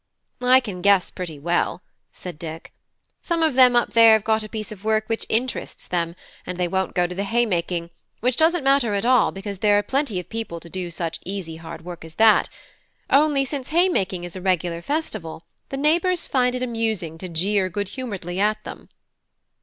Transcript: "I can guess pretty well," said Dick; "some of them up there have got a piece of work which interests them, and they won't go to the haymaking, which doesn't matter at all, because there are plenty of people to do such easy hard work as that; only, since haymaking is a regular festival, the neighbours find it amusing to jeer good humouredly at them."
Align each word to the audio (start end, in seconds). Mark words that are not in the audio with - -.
"I 0.41 0.59
can 0.61 0.81
guess 0.81 1.11
pretty 1.11 1.37
well," 1.37 1.83
said 2.11 2.39
Dick; 2.39 2.73
"some 3.21 3.43
of 3.43 3.53
them 3.53 3.75
up 3.75 3.93
there 3.93 4.13
have 4.13 4.23
got 4.23 4.41
a 4.41 4.49
piece 4.49 4.71
of 4.71 4.83
work 4.83 5.07
which 5.07 5.27
interests 5.29 5.85
them, 5.85 6.15
and 6.43 6.57
they 6.57 6.67
won't 6.67 6.95
go 6.95 7.05
to 7.05 7.13
the 7.13 7.23
haymaking, 7.23 7.91
which 8.19 8.35
doesn't 8.35 8.63
matter 8.63 8.95
at 8.95 9.05
all, 9.05 9.31
because 9.31 9.59
there 9.59 9.77
are 9.77 9.83
plenty 9.83 10.19
of 10.19 10.27
people 10.27 10.59
to 10.59 10.71
do 10.71 10.89
such 10.89 11.19
easy 11.23 11.57
hard 11.57 11.85
work 11.85 12.03
as 12.03 12.15
that; 12.15 12.49
only, 13.11 13.45
since 13.45 13.69
haymaking 13.69 14.23
is 14.23 14.35
a 14.35 14.41
regular 14.41 14.81
festival, 14.81 15.45
the 15.69 15.77
neighbours 15.77 16.25
find 16.25 16.55
it 16.55 16.63
amusing 16.63 17.19
to 17.19 17.29
jeer 17.29 17.69
good 17.69 17.89
humouredly 17.89 18.39
at 18.39 18.63
them." 18.63 18.89